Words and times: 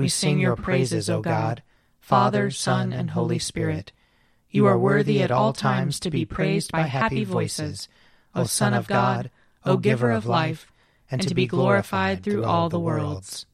we 0.00 0.08
sing 0.08 0.40
your 0.40 0.56
praises, 0.56 1.10
O 1.10 1.20
God, 1.20 1.62
Father, 1.98 2.50
Son, 2.50 2.90
and 2.90 3.10
Holy 3.10 3.38
Spirit. 3.38 3.92
You 4.48 4.64
are 4.64 4.78
worthy 4.78 5.22
at 5.22 5.30
all 5.30 5.52
times 5.52 6.00
to 6.00 6.10
be 6.10 6.24
praised 6.24 6.72
by 6.72 6.84
happy 6.84 7.22
voices, 7.22 7.86
O 8.34 8.44
Son 8.44 8.72
of 8.72 8.86
God, 8.86 9.30
O 9.66 9.76
Giver 9.76 10.10
of 10.10 10.24
life, 10.24 10.72
and 11.10 11.20
to 11.28 11.34
be 11.34 11.46
glorified 11.46 12.22
through 12.22 12.44
all 12.44 12.70
the 12.70 12.80
worlds. 12.80 13.44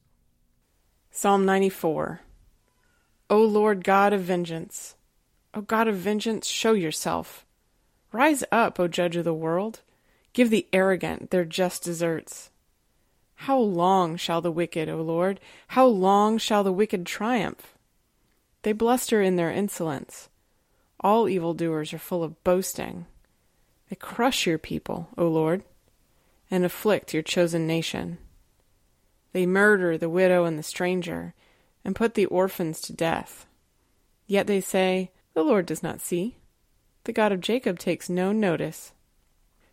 Psalm 1.11 1.45
94 1.45 2.21
O 3.29 3.43
Lord 3.43 3.83
God 3.83 4.13
of 4.13 4.21
vengeance, 4.21 4.95
O 5.53 5.59
God 5.59 5.89
of 5.89 5.97
vengeance, 5.97 6.47
show 6.47 6.71
yourself. 6.71 7.45
Rise 8.13 8.45
up, 8.53 8.79
O 8.79 8.87
Judge 8.87 9.17
of 9.17 9.25
the 9.25 9.33
world. 9.33 9.81
Give 10.31 10.49
the 10.49 10.65
arrogant 10.71 11.29
their 11.29 11.43
just 11.43 11.83
deserts. 11.83 12.51
How 13.41 13.59
long 13.59 14.17
shall 14.17 14.41
the 14.41 14.51
wicked, 14.51 14.89
O 14.89 15.01
Lord, 15.01 15.39
how 15.69 15.85
long 15.85 16.37
shall 16.37 16.63
the 16.63 16.73
wicked 16.73 17.05
triumph? 17.05 17.75
They 18.63 18.73
bluster 18.73 19.21
in 19.21 19.35
their 19.35 19.51
insolence. 19.51 20.29
All 20.99 21.29
evildoers 21.29 21.93
are 21.93 21.99
full 21.99 22.23
of 22.23 22.43
boasting. 22.43 23.05
They 23.89 23.95
crush 23.95 24.45
your 24.45 24.57
people, 24.57 25.09
O 25.17 25.27
Lord, 25.27 25.63
and 26.49 26.65
afflict 26.65 27.13
your 27.13 27.23
chosen 27.23 27.67
nation. 27.67 28.17
They 29.33 29.45
murder 29.45 29.97
the 29.97 30.09
widow 30.09 30.45
and 30.45 30.57
the 30.57 30.63
stranger 30.63 31.33
and 31.85 31.95
put 31.95 32.15
the 32.15 32.25
orphans 32.25 32.81
to 32.81 32.93
death. 32.93 33.45
Yet 34.25 34.47
they 34.47 34.61
say, 34.61 35.11
The 35.35 35.43
Lord 35.43 35.67
does 35.67 35.83
not 35.83 36.01
see. 36.01 36.37
The 37.03 37.13
God 37.13 37.31
of 37.31 37.39
Jacob 37.39 37.77
takes 37.79 38.09
no 38.09 38.31
notice. 38.31 38.91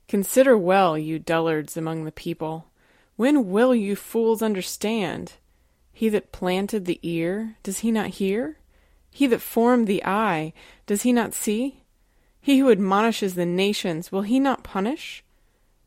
Consider 0.06 0.56
well, 0.56 0.98
you 0.98 1.18
dullards 1.18 1.76
among 1.76 2.04
the 2.04 2.12
people. 2.12 2.66
When 3.16 3.50
will 3.50 3.74
you 3.74 3.96
fools 3.96 4.42
understand? 4.42 5.34
He 5.92 6.08
that 6.08 6.32
planted 6.32 6.84
the 6.84 6.98
ear, 7.02 7.56
does 7.62 7.80
he 7.80 7.92
not 7.92 8.08
hear? 8.08 8.58
He 9.10 9.26
that 9.28 9.40
formed 9.40 9.86
the 9.86 10.04
eye, 10.04 10.52
does 10.86 11.02
he 11.02 11.12
not 11.12 11.34
see? 11.34 11.84
He 12.40 12.58
who 12.58 12.70
admonishes 12.70 13.36
the 13.36 13.46
nations, 13.46 14.10
will 14.10 14.22
he 14.22 14.40
not 14.40 14.64
punish? 14.64 15.22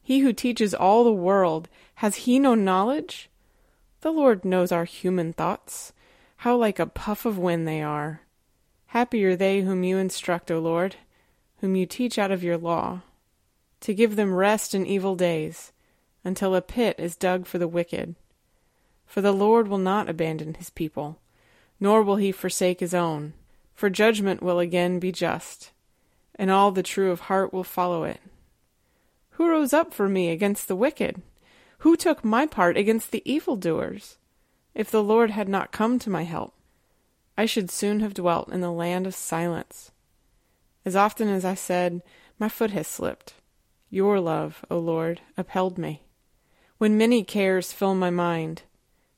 He 0.02 0.20
who 0.20 0.32
teaches 0.32 0.74
all 0.74 1.04
the 1.04 1.12
world, 1.12 1.68
has 1.96 2.16
he 2.16 2.40
no 2.40 2.56
knowledge? 2.56 3.30
The 4.02 4.12
Lord 4.12 4.46
knows 4.46 4.72
our 4.72 4.86
human 4.86 5.34
thoughts. 5.34 5.92
How 6.42 6.56
like 6.56 6.80
a 6.80 6.86
puff 6.86 7.26
of 7.26 7.38
wind 7.38 7.68
they 7.68 7.82
are. 7.82 8.22
Happy 8.88 9.26
are 9.26 9.36
they 9.36 9.62
whom 9.62 9.84
you 9.84 9.98
instruct, 9.98 10.50
O 10.50 10.60
Lord, 10.60 10.96
whom 11.58 11.76
you 11.76 11.86
teach 11.86 12.18
out 12.18 12.32
of 12.32 12.44
your 12.44 12.58
law, 12.58 13.02
to 13.82 13.94
give 13.94 14.16
them 14.16 14.34
rest 14.34 14.74
in 14.74 14.86
evil 14.86 15.16
days, 15.16 15.74
until 16.28 16.54
a 16.54 16.62
pit 16.62 16.94
is 17.00 17.16
dug 17.16 17.46
for 17.46 17.58
the 17.58 17.70
wicked. 17.70 18.14
For 19.06 19.22
the 19.22 19.32
Lord 19.32 19.70
will 19.70 19.78
not 19.78 20.10
abandon 20.10 20.56
his 20.56 20.70
people, 20.70 21.20
nor 21.80 22.04
will 22.04 22.18
he 22.18 22.34
forsake 22.34 22.82
his 22.82 22.94
own, 22.94 23.34
for 23.74 23.90
judgment 23.90 24.44
will 24.44 24.60
again 24.60 25.00
be 25.00 25.14
just, 25.14 25.72
and 26.36 26.52
all 26.52 26.72
the 26.72 26.84
true 26.84 27.12
of 27.12 27.22
heart 27.22 27.54
will 27.54 27.64
follow 27.64 28.04
it. 28.04 28.20
Who 29.32 29.48
rose 29.48 29.72
up 29.72 29.94
for 29.94 30.10
me 30.10 30.30
against 30.30 30.68
the 30.68 30.76
wicked? 30.76 31.22
Who 31.80 31.96
took 31.96 32.26
my 32.26 32.46
part 32.46 32.76
against 32.76 33.12
the 33.12 33.24
evildoers? 33.24 34.18
If 34.76 34.92
the 34.92 35.04
Lord 35.04 35.32
had 35.32 35.48
not 35.48 35.72
come 35.72 35.98
to 36.00 36.10
my 36.10 36.24
help, 36.24 36.54
I 37.38 37.46
should 37.46 37.72
soon 37.72 38.02
have 38.02 38.14
dwelt 38.14 38.52
in 38.52 38.60
the 38.60 38.72
land 38.72 39.08
of 39.08 39.16
silence. 39.16 39.92
As 40.84 40.94
often 40.94 41.30
as 41.30 41.46
I 41.46 41.54
said, 41.54 42.02
My 42.38 42.50
foot 42.50 42.72
has 42.72 42.86
slipped, 42.86 43.36
your 43.90 44.20
love, 44.20 44.66
O 44.70 44.78
Lord, 44.78 45.22
upheld 45.38 45.78
me. 45.78 46.02
When 46.78 46.98
many 46.98 47.24
cares 47.24 47.74
fill 47.74 47.96
my 47.96 48.12
mind, 48.12 48.62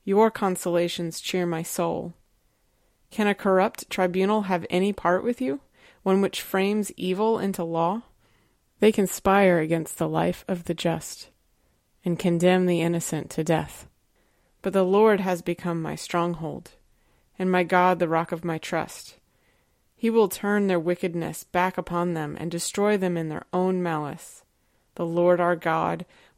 your 0.05 0.31
consolations 0.31 1.19
cheer 1.19 1.45
my 1.45 1.61
soul. 1.61 2.13
Can 3.11 3.27
a 3.27 3.35
corrupt 3.35 3.89
tribunal 3.89 4.43
have 4.43 4.65
any 4.69 4.93
part 4.93 5.25
with 5.25 5.41
you, 5.41 5.59
one 6.03 6.21
which 6.21 6.41
frames 6.41 6.91
evil 6.95 7.37
into 7.37 7.65
law? 7.65 8.03
They 8.79 8.93
conspire 8.93 9.59
against 9.59 9.97
the 9.97 10.07
life 10.07 10.45
of 10.47 10.65
the 10.65 10.73
just, 10.73 11.31
and 12.05 12.17
condemn 12.17 12.65
the 12.65 12.81
innocent 12.81 13.29
to 13.31 13.43
death. 13.43 13.87
But 14.61 14.71
the 14.71 14.83
Lord 14.83 15.19
has 15.19 15.41
become 15.41 15.81
my 15.81 15.95
stronghold, 15.95 16.71
and 17.37 17.51
my 17.51 17.63
God 17.63 17.99
the 17.99 18.07
rock 18.07 18.31
of 18.31 18.45
my 18.45 18.57
trust. 18.57 19.15
He 19.97 20.09
will 20.09 20.29
turn 20.29 20.67
their 20.67 20.79
wickedness 20.79 21.43
back 21.43 21.77
upon 21.77 22.13
them 22.13 22.37
and 22.39 22.49
destroy 22.49 22.95
them 22.95 23.17
in 23.17 23.27
their 23.27 23.45
own 23.51 23.83
malice. 23.83 24.43
The 24.95 25.05
Lord 25.05 25.41
our 25.41 25.57
God 25.57 26.05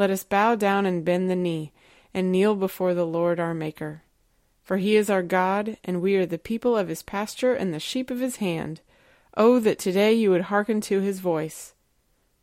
let 0.00 0.10
us 0.10 0.24
bow 0.24 0.54
down 0.54 0.86
and 0.86 1.04
bend 1.04 1.28
the 1.28 1.36
knee, 1.36 1.72
and 2.14 2.32
kneel 2.32 2.56
before 2.56 2.94
the 2.94 3.04
Lord 3.04 3.38
our 3.38 3.52
Maker. 3.52 4.02
For 4.62 4.78
he 4.78 4.96
is 4.96 5.10
our 5.10 5.22
God, 5.22 5.76
and 5.84 6.00
we 6.00 6.16
are 6.16 6.24
the 6.24 6.38
people 6.38 6.74
of 6.74 6.88
his 6.88 7.02
pasture 7.02 7.52
and 7.52 7.74
the 7.74 7.78
sheep 7.78 8.10
of 8.10 8.18
his 8.18 8.36
hand. 8.36 8.80
Oh, 9.36 9.60
that 9.60 9.78
today 9.78 10.14
you 10.14 10.30
would 10.30 10.44
hearken 10.44 10.80
to 10.80 11.00
his 11.00 11.20
voice. 11.20 11.74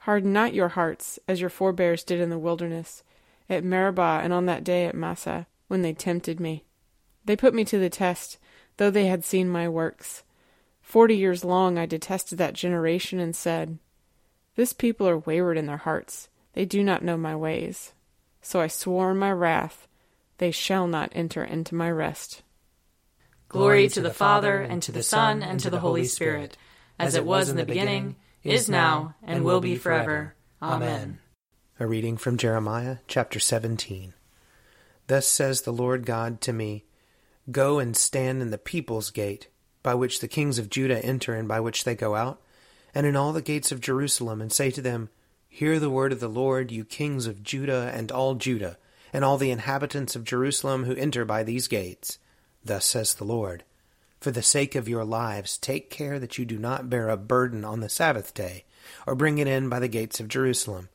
Harden 0.01 0.31
not 0.31 0.53
your 0.53 0.67
hearts, 0.69 1.17
as 1.27 1.41
your 1.41 1.49
forebears 1.49 2.03
did 2.03 2.19
in 2.19 2.29
the 2.29 2.37
wilderness, 2.37 3.01
at 3.49 3.63
Meribah 3.63 4.21
and 4.23 4.31
on 4.31 4.45
that 4.45 4.63
day 4.63 4.85
at 4.85 4.93
Massah, 4.93 5.47
when 5.67 5.81
they 5.81 5.93
tempted 5.93 6.39
me. 6.39 6.63
They 7.25 7.35
put 7.35 7.55
me 7.55 7.65
to 7.65 7.79
the 7.79 7.89
test, 7.89 8.37
though 8.77 8.91
they 8.91 9.07
had 9.07 9.25
seen 9.25 9.49
my 9.49 9.67
works. 9.67 10.21
Forty 10.83 11.17
years 11.17 11.43
long 11.43 11.79
I 11.79 11.87
detested 11.87 12.37
that 12.37 12.53
generation 12.53 13.19
and 13.19 13.35
said, 13.35 13.79
This 14.55 14.73
people 14.73 15.09
are 15.09 15.17
wayward 15.17 15.57
in 15.57 15.65
their 15.65 15.77
hearts, 15.77 16.29
they 16.57 16.65
do 16.65 16.83
not 16.83 17.03
know 17.03 17.17
my 17.17 17.35
ways. 17.35 17.93
So 18.41 18.59
I 18.59 18.65
swore 18.65 19.11
in 19.11 19.19
my 19.19 19.31
wrath, 19.31 19.87
They 20.39 20.49
shall 20.49 20.87
not 20.87 21.11
enter 21.13 21.43
into 21.43 21.75
my 21.75 21.91
rest. 21.91 22.41
Glory 23.47 23.87
to 23.89 24.01
the 24.01 24.09
Father, 24.09 24.61
and 24.61 24.81
to 24.81 24.91
the 24.91 25.03
Son, 25.03 25.43
and 25.43 25.59
to 25.59 25.69
the 25.69 25.81
Holy 25.81 26.05
Spirit, 26.05 26.57
as 26.97 27.13
it 27.13 27.27
was 27.27 27.49
in 27.49 27.57
the 27.57 27.63
beginning, 27.63 28.15
is 28.43 28.67
now, 28.67 29.13
and 29.21 29.43
will 29.43 29.61
be 29.61 29.75
forever. 29.75 30.33
Amen. 30.59 31.19
A 31.79 31.85
reading 31.85 32.17
from 32.17 32.37
Jeremiah 32.37 32.97
chapter 33.07 33.39
17. 33.39 34.15
Thus 35.05 35.27
says 35.27 35.61
the 35.61 35.71
Lord 35.71 36.07
God 36.07 36.41
to 36.41 36.53
me 36.53 36.85
Go 37.51 37.77
and 37.77 37.95
stand 37.95 38.41
in 38.41 38.49
the 38.49 38.57
people's 38.57 39.11
gate, 39.11 39.47
by 39.83 39.93
which 39.93 40.21
the 40.21 40.27
kings 40.27 40.57
of 40.57 40.71
Judah 40.71 41.05
enter 41.05 41.35
and 41.35 41.47
by 41.47 41.59
which 41.59 41.83
they 41.83 41.93
go 41.93 42.15
out, 42.15 42.41
and 42.95 43.05
in 43.05 43.15
all 43.15 43.31
the 43.31 43.43
gates 43.43 43.71
of 43.71 43.79
Jerusalem, 43.79 44.41
and 44.41 44.51
say 44.51 44.71
to 44.71 44.81
them, 44.81 45.11
Hear 45.49 45.79
the 45.79 45.89
word 45.89 46.11
of 46.11 46.19
the 46.19 46.27
Lord, 46.27 46.71
you 46.71 46.85
kings 46.85 47.25
of 47.25 47.43
Judah 47.43 47.91
and 47.93 48.11
all 48.11 48.35
Judah, 48.35 48.77
and 49.11 49.25
all 49.25 49.37
the 49.37 49.51
inhabitants 49.51 50.15
of 50.15 50.23
Jerusalem 50.23 50.83
who 50.83 50.95
enter 50.95 51.25
by 51.25 51.43
these 51.43 51.67
gates. 51.67 52.19
Thus 52.63 52.85
says 52.85 53.13
the 53.13 53.23
Lord 53.23 53.63
For 54.19 54.31
the 54.31 54.43
sake 54.43 54.75
of 54.75 54.89
your 54.89 55.05
lives, 55.05 55.57
take 55.57 55.89
care 55.89 56.19
that 56.19 56.37
you 56.37 56.45
do 56.45 56.59
not 56.59 56.89
bear 56.89 57.09
a 57.09 57.17
burden 57.17 57.65
on 57.65 57.79
the 57.79 57.89
Sabbath 57.89 58.33
day, 58.33 58.65
or 59.05 59.15
bring 59.15 59.37
it 59.37 59.47
in 59.47 59.69
by 59.69 59.79
the 59.79 59.87
gates 59.87 60.19
of 60.19 60.27
Jerusalem. 60.27 60.89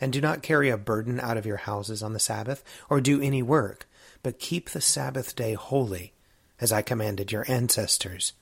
And 0.00 0.12
do 0.12 0.20
not 0.20 0.42
carry 0.42 0.68
a 0.68 0.76
burden 0.76 1.18
out 1.18 1.36
of 1.36 1.46
your 1.46 1.56
houses 1.56 2.02
on 2.02 2.12
the 2.12 2.18
Sabbath, 2.18 2.62
or 2.90 3.00
do 3.00 3.20
any 3.20 3.42
work, 3.42 3.88
but 4.22 4.38
keep 4.38 4.70
the 4.70 4.80
Sabbath 4.80 5.34
day 5.34 5.54
holy, 5.54 6.12
as 6.60 6.70
I 6.70 6.82
commanded 6.82 7.32
your 7.32 7.44
ancestors. 7.48 8.34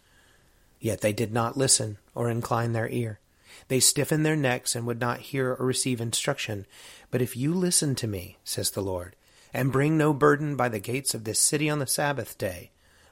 Yet 0.80 1.00
they 1.00 1.12
did 1.12 1.32
not 1.32 1.56
listen 1.56 1.98
or 2.14 2.28
incline 2.28 2.72
their 2.72 2.88
ear. 2.88 3.20
They 3.68 3.80
stiffened 3.80 4.24
their 4.24 4.36
necks 4.36 4.74
and 4.74 4.86
would 4.86 5.00
not 5.00 5.20
hear 5.20 5.54
or 5.54 5.66
receive 5.66 6.00
instruction. 6.00 6.66
But 7.10 7.22
if 7.22 7.36
you 7.36 7.54
listen 7.54 7.94
to 7.96 8.06
me, 8.06 8.38
says 8.44 8.70
the 8.70 8.82
Lord, 8.82 9.16
and 9.52 9.72
bring 9.72 9.96
no 9.96 10.12
burden 10.12 10.56
by 10.56 10.68
the 10.68 10.80
gates 10.80 11.14
of 11.14 11.24
this 11.24 11.38
city 11.38 11.70
on 11.70 11.78
the 11.78 11.86
Sabbath 11.86 12.36
day, 12.38 12.70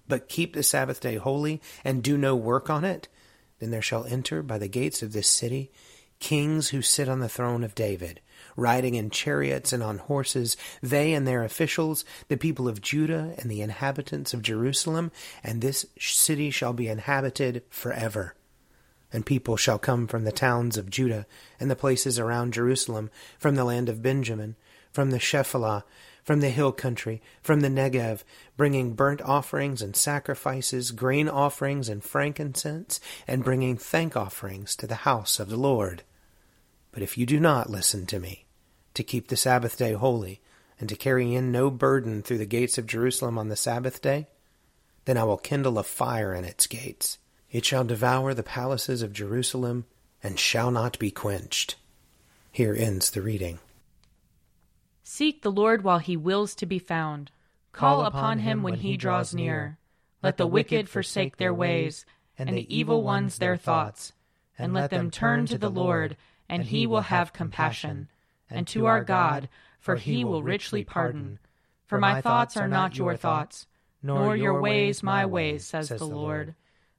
but 0.08 0.28
keep 0.28 0.54
the 0.54 0.62
Sabbath 0.62 1.00
day 1.00 1.16
holy, 1.16 1.60
and 1.84 2.02
do 2.02 2.18
no 2.18 2.34
work 2.34 2.68
on 2.68 2.84
it, 2.84 3.08
then 3.60 3.70
there 3.70 3.82
shall 3.82 4.04
enter 4.04 4.42
by 4.42 4.58
the 4.58 4.68
gates 4.68 5.02
of 5.02 5.12
this 5.12 5.28
city 5.28 5.70
kings 6.22 6.68
who 6.68 6.80
sit 6.80 7.08
on 7.08 7.18
the 7.18 7.28
throne 7.28 7.64
of 7.64 7.74
David, 7.74 8.20
riding 8.56 8.94
in 8.94 9.10
chariots 9.10 9.72
and 9.72 9.82
on 9.82 9.98
horses, 9.98 10.56
they 10.80 11.12
and 11.12 11.26
their 11.26 11.42
officials, 11.42 12.04
the 12.28 12.36
people 12.36 12.68
of 12.68 12.80
Judah 12.80 13.34
and 13.38 13.50
the 13.50 13.60
inhabitants 13.60 14.32
of 14.32 14.40
Jerusalem, 14.40 15.10
and 15.42 15.60
this 15.60 15.84
city 15.98 16.50
shall 16.50 16.72
be 16.72 16.86
inhabited 16.86 17.64
forever. 17.68 18.34
And 19.12 19.26
people 19.26 19.56
shall 19.56 19.78
come 19.78 20.06
from 20.06 20.24
the 20.24 20.32
towns 20.32 20.76
of 20.76 20.88
Judah 20.88 21.26
and 21.60 21.70
the 21.70 21.76
places 21.76 22.18
around 22.18 22.54
Jerusalem, 22.54 23.10
from 23.38 23.56
the 23.56 23.64
land 23.64 23.88
of 23.88 24.02
Benjamin, 24.02 24.56
from 24.90 25.10
the 25.10 25.18
Shephelah, 25.18 25.84
from 26.22 26.40
the 26.40 26.50
hill 26.50 26.72
country, 26.72 27.20
from 27.42 27.60
the 27.60 27.68
Negev, 27.68 28.22
bringing 28.56 28.94
burnt 28.94 29.20
offerings 29.22 29.82
and 29.82 29.96
sacrifices, 29.96 30.92
grain 30.92 31.28
offerings 31.28 31.88
and 31.88 32.02
frankincense, 32.02 33.00
and 33.26 33.44
bringing 33.44 33.76
thank 33.76 34.16
offerings 34.16 34.76
to 34.76 34.86
the 34.86 34.94
house 34.96 35.40
of 35.40 35.48
the 35.48 35.56
Lord. 35.56 36.04
But 36.92 37.02
if 37.02 37.18
you 37.18 37.26
do 37.26 37.40
not 37.40 37.70
listen 37.70 38.06
to 38.06 38.20
me, 38.20 38.46
to 38.94 39.02
keep 39.02 39.28
the 39.28 39.36
Sabbath 39.36 39.76
day 39.76 39.92
holy, 39.92 40.40
and 40.78 40.88
to 40.88 40.96
carry 40.96 41.34
in 41.34 41.52
no 41.52 41.70
burden 41.70 42.22
through 42.22 42.38
the 42.38 42.46
gates 42.46 42.78
of 42.78 42.86
Jerusalem 42.86 43.38
on 43.38 43.48
the 43.48 43.56
Sabbath 43.56 44.00
day, 44.00 44.28
then 45.04 45.16
I 45.16 45.24
will 45.24 45.38
kindle 45.38 45.78
a 45.78 45.82
fire 45.82 46.34
in 46.34 46.44
its 46.44 46.66
gates. 46.66 47.18
It 47.52 47.66
shall 47.66 47.84
devour 47.84 48.32
the 48.32 48.43
palaces 48.43 49.02
of 49.02 49.12
Jerusalem, 49.12 49.84
and 50.22 50.40
shall 50.40 50.70
not 50.70 50.99
be 50.99 51.10
quenched. 51.10 51.76
Here 52.50 52.75
ends 52.75 53.10
the 53.10 53.20
reading. 53.20 53.58
Seek 55.02 55.43
the 55.43 55.52
Lord 55.52 55.84
while 55.84 55.99
he 55.99 56.16
wills 56.16 56.54
to 56.56 56.66
be 56.66 56.78
found. 56.78 57.31
Call 57.72 58.06
upon 58.06 58.38
him 58.38 58.62
when 58.62 58.76
he 58.76 58.96
draws 58.96 59.34
near. 59.34 59.76
Let 60.22 60.38
the 60.38 60.46
wicked 60.46 60.88
forsake 60.88 61.37
their 61.37 61.52
ways, 61.52 62.06
and 62.38 62.49
the 62.56 62.75
evil 62.75 63.02
ones 63.02 63.37
their 63.37 63.58
thoughts. 63.58 64.14
And 64.58 64.72
let 64.72 64.88
them 64.88 65.10
turn 65.10 65.44
to 65.46 65.58
the 65.58 65.70
Lord, 65.70 66.16
and 66.48 66.64
he 66.64 66.87
will 66.87 67.02
have 67.02 67.34
compassion. 67.34 68.08
And 68.48 68.66
to 68.69 68.87
our 68.87 69.05
God, 69.05 69.50
for 69.78 69.96
he 69.96 70.25
will 70.25 70.43
richly 70.43 70.84
pardon. 70.84 71.38
For 71.84 71.98
my 71.98 72.22
thoughts 72.22 72.56
are 72.56 72.69
not 72.69 72.96
your 72.96 73.14
thoughts, 73.14 73.66
nor 74.02 74.37
your 74.37 74.58
ways 74.62 75.02
my 75.02 75.26
ways, 75.26 75.66
says 75.66 75.90
the 75.90 76.06
Lord. 76.06 76.55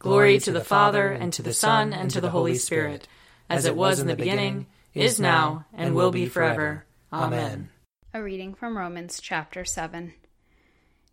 Glory 0.00 0.38
to 0.38 0.50
the 0.50 0.64
Father, 0.64 1.08
and 1.08 1.30
to 1.34 1.42
the 1.42 1.52
Son, 1.52 1.92
and 1.92 2.10
to 2.10 2.22
the 2.22 2.30
Holy 2.30 2.54
Spirit, 2.54 3.06
as 3.50 3.66
it 3.66 3.76
was 3.76 4.00
in 4.00 4.06
the 4.06 4.16
beginning, 4.16 4.66
is 4.94 5.20
now, 5.20 5.66
and 5.74 5.94
will 5.94 6.10
be 6.10 6.24
forever. 6.24 6.86
Amen. 7.12 7.68
A 8.14 8.22
reading 8.22 8.54
from 8.54 8.78
Romans 8.78 9.20
chapter 9.20 9.62
7. 9.62 10.14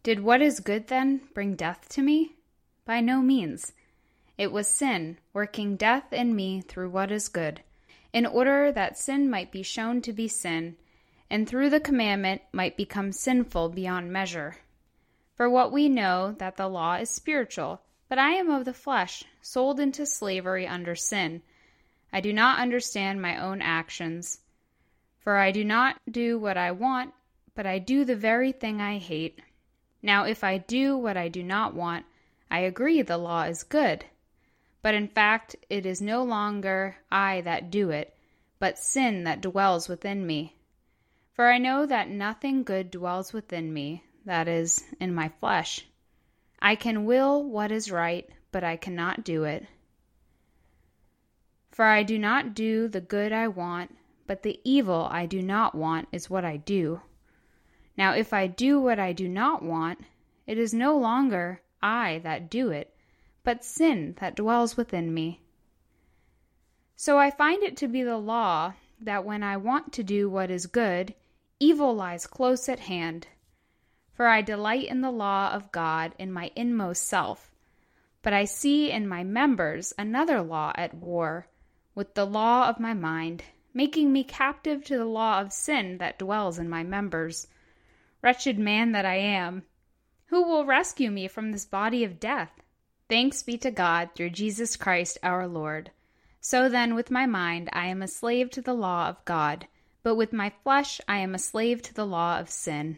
Did 0.03 0.21
what 0.21 0.41
is 0.41 0.61
good 0.61 0.87
then 0.87 1.19
bring 1.33 1.55
death 1.55 1.89
to 1.89 2.01
me? 2.01 2.37
By 2.85 3.01
no 3.01 3.21
means. 3.21 3.73
It 4.37 4.53
was 4.53 4.69
sin, 4.69 5.17
working 5.33 5.75
death 5.75 6.13
in 6.13 6.33
me 6.33 6.61
through 6.61 6.89
what 6.89 7.11
is 7.11 7.27
good, 7.27 7.63
in 8.13 8.25
order 8.25 8.71
that 8.71 8.97
sin 8.97 9.29
might 9.29 9.51
be 9.51 9.63
shown 9.63 10.01
to 10.03 10.13
be 10.13 10.29
sin, 10.29 10.77
and 11.29 11.45
through 11.45 11.71
the 11.71 11.81
commandment 11.81 12.41
might 12.53 12.77
become 12.77 13.11
sinful 13.11 13.67
beyond 13.67 14.13
measure. 14.13 14.55
For 15.35 15.49
what 15.49 15.73
we 15.73 15.89
know 15.89 16.31
that 16.39 16.55
the 16.55 16.69
law 16.69 16.95
is 16.95 17.09
spiritual, 17.09 17.81
but 18.09 18.17
I 18.17 18.31
am 18.31 18.49
of 18.49 18.65
the 18.65 18.73
flesh, 18.73 19.23
sold 19.41 19.79
into 19.79 20.05
slavery 20.05 20.65
under 20.67 20.95
sin. 20.95 21.41
I 22.13 22.21
do 22.21 22.31
not 22.31 22.59
understand 22.59 23.21
my 23.21 23.41
own 23.41 23.61
actions. 23.61 24.39
For 25.19 25.37
I 25.37 25.51
do 25.51 25.65
not 25.65 25.99
do 26.09 26.39
what 26.39 26.55
I 26.55 26.71
want, 26.71 27.13
but 27.53 27.65
I 27.65 27.79
do 27.79 28.05
the 28.05 28.15
very 28.15 28.51
thing 28.51 28.79
I 28.79 28.97
hate. 28.97 29.41
Now, 30.01 30.23
if 30.23 30.43
I 30.43 30.57
do 30.57 30.97
what 30.97 31.17
I 31.17 31.27
do 31.27 31.43
not 31.43 31.73
want, 31.73 32.05
I 32.49 32.59
agree 32.59 33.01
the 33.01 33.17
law 33.17 33.43
is 33.43 33.63
good. 33.63 34.05
But 34.81 34.93
in 34.93 35.09
fact, 35.09 35.57
it 35.69 35.85
is 35.85 36.01
no 36.01 36.23
longer 36.23 36.95
I 37.11 37.41
that 37.41 37.69
do 37.69 37.89
it, 37.89 38.15
but 38.57 38.77
sin 38.77 39.25
that 39.25 39.41
dwells 39.41 39.89
within 39.89 40.25
me. 40.25 40.55
For 41.33 41.51
I 41.51 41.57
know 41.57 41.85
that 41.85 42.09
nothing 42.09 42.63
good 42.63 42.89
dwells 42.89 43.33
within 43.33 43.73
me, 43.73 44.03
that 44.23 44.47
is, 44.47 44.83
in 44.99 45.13
my 45.13 45.29
flesh. 45.39 45.85
I 46.59 46.75
can 46.75 47.05
will 47.05 47.43
what 47.43 47.71
is 47.71 47.91
right, 47.91 48.27
but 48.51 48.63
I 48.63 48.77
cannot 48.77 49.23
do 49.23 49.43
it. 49.43 49.65
For 51.71 51.85
I 51.85 52.03
do 52.03 52.17
not 52.17 52.55
do 52.55 52.87
the 52.87 53.01
good 53.01 53.31
I 53.31 53.47
want, 53.47 53.95
but 54.25 54.43
the 54.43 54.59
evil 54.63 55.07
I 55.11 55.25
do 55.25 55.41
not 55.41 55.75
want 55.75 56.07
is 56.11 56.29
what 56.29 56.43
I 56.43 56.57
do. 56.57 57.01
Now, 57.95 58.13
if 58.13 58.33
I 58.33 58.47
do 58.47 58.79
what 58.79 58.99
I 58.99 59.13
do 59.13 59.27
not 59.27 59.63
want, 59.63 59.99
it 60.45 60.57
is 60.57 60.73
no 60.73 60.97
longer 60.97 61.61
I 61.81 62.19
that 62.23 62.49
do 62.49 62.69
it, 62.69 62.95
but 63.43 63.63
sin 63.63 64.15
that 64.19 64.35
dwells 64.35 64.75
within 64.75 65.13
me. 65.13 65.41
So 66.95 67.19
I 67.19 67.29
find 67.29 67.61
it 67.63 67.77
to 67.77 67.87
be 67.87 68.01
the 68.01 68.17
law 68.17 68.73
that 68.99 69.23
when 69.23 69.43
I 69.43 69.57
want 69.57 69.93
to 69.93 70.03
do 70.03 70.29
what 70.29 70.49
is 70.49 70.65
good, 70.65 71.13
evil 71.59 71.93
lies 71.93 72.25
close 72.25 72.67
at 72.67 72.79
hand. 72.79 73.27
For 74.17 74.25
I 74.25 74.41
delight 74.41 74.87
in 74.87 75.01
the 75.01 75.11
law 75.11 75.51
of 75.51 75.71
God 75.71 76.15
in 76.17 76.33
my 76.33 76.49
inmost 76.55 77.07
self, 77.07 77.51
but 78.23 78.33
I 78.33 78.45
see 78.45 78.89
in 78.89 79.07
my 79.07 79.23
members 79.23 79.93
another 79.95 80.41
law 80.41 80.71
at 80.73 80.95
war 80.95 81.47
with 81.93 82.15
the 82.15 82.25
law 82.25 82.67
of 82.67 82.79
my 82.79 82.95
mind 82.95 83.43
making 83.75 84.11
me 84.11 84.23
captive 84.23 84.83
to 84.85 84.97
the 84.97 85.05
law 85.05 85.39
of 85.39 85.53
sin 85.53 85.99
that 85.99 86.17
dwells 86.17 86.57
in 86.57 86.67
my 86.67 86.81
members. 86.81 87.45
Wretched 88.23 88.57
man 88.57 88.91
that 88.93 89.05
I 89.05 89.17
am! 89.17 89.61
Who 90.29 90.41
will 90.41 90.65
rescue 90.65 91.11
me 91.11 91.27
from 91.27 91.51
this 91.51 91.67
body 91.67 92.03
of 92.03 92.19
death? 92.19 92.59
Thanks 93.07 93.43
be 93.43 93.55
to 93.59 93.69
God 93.69 94.09
through 94.15 94.31
Jesus 94.31 94.77
Christ 94.77 95.19
our 95.21 95.47
Lord. 95.47 95.91
So 96.41 96.67
then, 96.67 96.95
with 96.95 97.11
my 97.11 97.27
mind, 97.27 97.69
I 97.71 97.85
am 97.85 98.01
a 98.01 98.07
slave 98.07 98.49
to 98.51 98.63
the 98.63 98.73
law 98.73 99.09
of 99.09 99.23
God, 99.25 99.67
but 100.01 100.15
with 100.15 100.33
my 100.33 100.51
flesh, 100.63 100.99
I 101.07 101.19
am 101.19 101.35
a 101.35 101.37
slave 101.37 101.83
to 101.83 101.93
the 101.93 102.07
law 102.07 102.39
of 102.39 102.49
sin. 102.49 102.97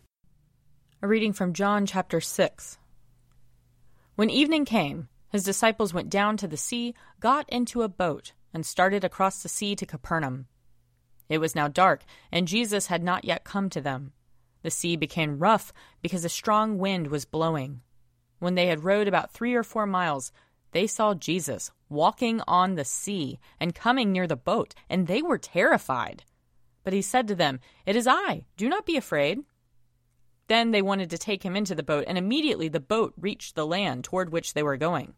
A 1.03 1.07
reading 1.07 1.33
from 1.33 1.53
John 1.53 1.87
chapter 1.87 2.21
6. 2.21 2.77
When 4.13 4.29
evening 4.29 4.65
came, 4.65 5.07
his 5.29 5.43
disciples 5.43 5.95
went 5.95 6.11
down 6.11 6.37
to 6.37 6.47
the 6.47 6.57
sea, 6.57 6.93
got 7.19 7.49
into 7.49 7.81
a 7.81 7.89
boat, 7.89 8.33
and 8.53 8.63
started 8.63 9.03
across 9.03 9.41
the 9.41 9.49
sea 9.49 9.75
to 9.77 9.85
Capernaum. 9.87 10.45
It 11.27 11.39
was 11.39 11.55
now 11.55 11.67
dark, 11.67 12.03
and 12.31 12.47
Jesus 12.47 12.85
had 12.85 13.01
not 13.01 13.25
yet 13.25 13.43
come 13.43 13.67
to 13.71 13.81
them. 13.81 14.13
The 14.61 14.69
sea 14.69 14.95
became 14.95 15.39
rough 15.39 15.73
because 16.03 16.23
a 16.23 16.29
strong 16.29 16.77
wind 16.77 17.07
was 17.07 17.25
blowing. 17.25 17.81
When 18.37 18.53
they 18.53 18.67
had 18.67 18.83
rowed 18.83 19.07
about 19.07 19.33
three 19.33 19.55
or 19.55 19.63
four 19.63 19.87
miles, 19.87 20.31
they 20.71 20.85
saw 20.85 21.15
Jesus 21.15 21.71
walking 21.89 22.41
on 22.47 22.75
the 22.75 22.85
sea 22.85 23.39
and 23.59 23.73
coming 23.73 24.11
near 24.11 24.27
the 24.27 24.35
boat, 24.35 24.75
and 24.87 25.07
they 25.07 25.23
were 25.23 25.39
terrified. 25.39 26.25
But 26.83 26.93
he 26.93 27.01
said 27.01 27.27
to 27.27 27.35
them, 27.35 27.59
It 27.87 27.95
is 27.95 28.05
I, 28.05 28.45
do 28.55 28.69
not 28.69 28.85
be 28.85 28.97
afraid. 28.97 29.39
Then 30.47 30.71
they 30.71 30.81
wanted 30.81 31.09
to 31.11 31.17
take 31.17 31.43
him 31.43 31.55
into 31.55 31.75
the 31.75 31.83
boat, 31.83 32.05
and 32.07 32.17
immediately 32.17 32.67
the 32.67 32.79
boat 32.79 33.13
reached 33.17 33.55
the 33.55 33.65
land 33.65 34.03
toward 34.03 34.31
which 34.31 34.53
they 34.53 34.63
were 34.63 34.77
going. 34.77 35.13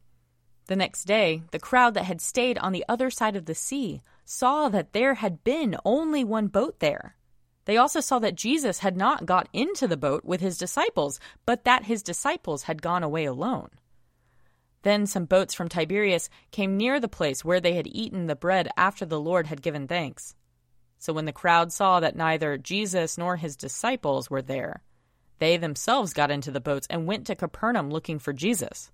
The 0.67 0.75
next 0.75 1.05
day, 1.05 1.43
the 1.51 1.59
crowd 1.59 1.93
that 1.95 2.05
had 2.05 2.21
stayed 2.21 2.57
on 2.57 2.71
the 2.71 2.85
other 2.87 3.09
side 3.09 3.35
of 3.35 3.45
the 3.45 3.55
sea 3.55 4.01
saw 4.25 4.69
that 4.69 4.93
there 4.93 5.15
had 5.15 5.43
been 5.43 5.75
only 5.83 6.23
one 6.23 6.47
boat 6.47 6.79
there 6.79 7.15
they 7.65 7.77
also 7.77 8.01
saw 8.01 8.19
that 8.19 8.35
Jesus 8.35 8.79
had 8.79 8.97
not 8.97 9.25
got 9.25 9.47
into 9.53 9.87
the 9.87 9.97
boat 9.97 10.25
with 10.25 10.41
his 10.41 10.57
disciples, 10.57 11.19
but 11.45 11.63
that 11.63 11.85
his 11.85 12.03
disciples 12.03 12.63
had 12.63 12.81
gone 12.81 13.03
away 13.03 13.25
alone. 13.25 13.69
Then 14.81 15.05
some 15.05 15.25
boats 15.25 15.53
from 15.53 15.69
Tiberias 15.69 16.29
came 16.51 16.75
near 16.75 16.99
the 16.99 17.07
place 17.07 17.45
where 17.45 17.61
they 17.61 17.75
had 17.75 17.87
eaten 17.87 18.27
the 18.27 18.35
bread 18.35 18.67
after 18.75 19.05
the 19.05 19.19
Lord 19.19 19.47
had 19.47 19.61
given 19.61 19.87
thanks. 19.87 20.35
So 20.97 21.13
when 21.13 21.25
the 21.25 21.31
crowd 21.31 21.71
saw 21.71 22.01
that 22.01 22.17
neither 22.17 22.57
Jesus 22.57 23.17
nor 23.17 23.37
his 23.37 23.55
disciples 23.55 24.29
were 24.29 24.41
there, 24.41 24.83
they 25.43 25.57
themselves 25.57 26.13
got 26.13 26.31
into 26.31 26.51
the 26.51 26.61
boats 26.61 26.87
and 26.89 27.05
went 27.05 27.27
to 27.27 27.35
Capernaum 27.35 27.89
looking 27.89 28.17
for 28.17 28.31
Jesus. 28.31 28.89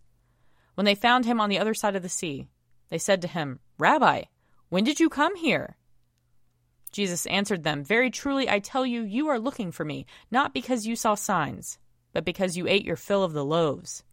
When 0.74 0.86
they 0.86 0.96
found 0.96 1.26
him 1.26 1.40
on 1.40 1.50
the 1.50 1.60
other 1.60 1.76
side 1.76 1.96
of 1.96 2.02
the 2.02 2.10
sea, 2.10 2.48
they 2.90 2.98
said 2.98 3.22
to 3.22 3.28
him, 3.28 3.60
Rabbi, 3.78 4.24
when 4.70 4.84
did 4.84 5.00
you 5.00 5.10
come 5.10 5.36
here? 5.36 5.78
Jesus 6.92 7.28
answered 7.28 7.64
them, 7.64 7.84
Very 7.84 8.10
truly 8.10 8.50
I 8.50 8.58
tell 8.58 8.84
you, 8.84 9.04
you 9.04 9.28
are 9.28 9.38
looking 9.38 9.72
for 9.72 9.86
me, 9.86 10.08
not 10.32 10.52
because 10.52 10.88
you 10.88 10.96
saw 10.96 11.14
signs, 11.14 11.78
but 12.14 12.26
because 12.26 12.58
you 12.58 12.68
ate 12.68 12.84
your 12.84 12.96
fill 12.96 13.24
of 13.24 13.34
the 13.34 13.46
loaves. 13.46 14.04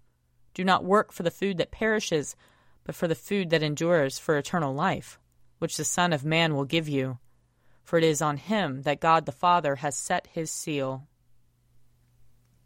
Do 0.52 0.62
not 0.62 0.84
work 0.84 1.12
for 1.12 1.22
the 1.22 1.30
food 1.30 1.56
that 1.56 1.70
perishes, 1.70 2.36
but 2.84 2.94
for 2.94 3.08
the 3.08 3.14
food 3.14 3.48
that 3.48 3.62
endures 3.62 4.18
for 4.18 4.36
eternal 4.36 4.74
life, 4.74 5.18
which 5.58 5.78
the 5.78 5.84
Son 5.84 6.12
of 6.12 6.22
Man 6.22 6.54
will 6.54 6.66
give 6.66 6.86
you. 6.86 7.18
For 7.82 7.96
it 7.96 8.04
is 8.04 8.20
on 8.20 8.36
him 8.36 8.82
that 8.82 9.00
God 9.00 9.24
the 9.24 9.32
Father 9.32 9.76
has 9.76 9.96
set 9.96 10.26
his 10.26 10.50
seal. 10.50 11.08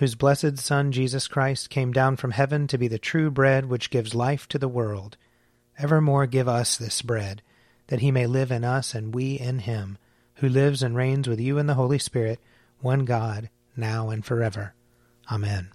whose 0.00 0.14
blessed 0.14 0.56
Son 0.56 0.90
Jesus 0.92 1.28
Christ 1.28 1.68
came 1.68 1.92
down 1.92 2.16
from 2.16 2.30
heaven 2.30 2.66
to 2.68 2.78
be 2.78 2.88
the 2.88 2.98
true 2.98 3.30
bread 3.30 3.66
which 3.66 3.90
gives 3.90 4.14
life 4.14 4.48
to 4.48 4.58
the 4.58 4.66
world, 4.66 5.18
evermore 5.76 6.26
give 6.26 6.48
us 6.48 6.78
this 6.78 7.02
bread 7.02 7.42
that 7.88 8.00
he 8.00 8.10
may 8.10 8.26
live 8.26 8.50
in 8.50 8.64
us 8.64 8.94
and 8.94 9.14
we 9.14 9.38
in 9.38 9.58
him, 9.58 9.98
who 10.36 10.48
lives 10.48 10.82
and 10.82 10.96
reigns 10.96 11.28
with 11.28 11.38
you 11.38 11.58
in 11.58 11.66
the 11.66 11.74
Holy 11.74 11.98
Spirit, 11.98 12.40
one 12.80 13.04
God, 13.04 13.50
now 13.76 14.08
and 14.08 14.24
forever. 14.24 14.72
Amen. 15.30 15.68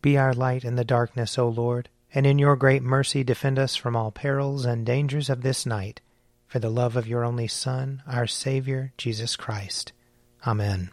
Be 0.00 0.16
our 0.16 0.32
light 0.32 0.64
in 0.64 0.76
the 0.76 0.82
darkness, 0.82 1.38
O 1.38 1.46
Lord, 1.46 1.90
and 2.14 2.26
in 2.26 2.38
your 2.38 2.56
great 2.56 2.82
mercy 2.82 3.22
defend 3.22 3.58
us 3.58 3.76
from 3.76 3.94
all 3.94 4.10
perils 4.10 4.64
and 4.64 4.86
dangers 4.86 5.28
of 5.28 5.42
this 5.42 5.66
night, 5.66 6.00
for 6.46 6.60
the 6.60 6.70
love 6.70 6.96
of 6.96 7.06
your 7.06 7.26
only 7.26 7.46
Son, 7.46 8.02
our 8.06 8.26
Saviour, 8.26 8.94
Jesus 8.96 9.36
Christ. 9.36 9.92
Amen. 10.46 10.92